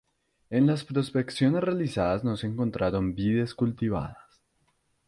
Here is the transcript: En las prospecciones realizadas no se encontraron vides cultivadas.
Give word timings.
En 0.49 0.65
las 0.65 0.83
prospecciones 0.83 1.63
realizadas 1.63 2.23
no 2.23 2.35
se 2.35 2.47
encontraron 2.47 3.13
vides 3.13 3.53
cultivadas. 3.53 4.41